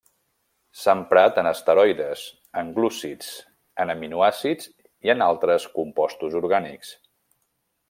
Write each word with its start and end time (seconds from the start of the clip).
S'ha 0.83 0.93
emprat 0.99 1.35
en 1.41 1.49
esteroides, 1.49 2.23
en 2.61 2.71
glúcids, 2.79 3.29
en 3.85 3.93
aminoàcids 3.95 4.73
i 5.09 5.15
en 5.17 5.23
altres 5.29 5.69
compostos 5.79 6.41
orgànics. 6.43 6.97